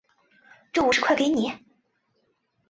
[0.73, 1.59] 这五十块给你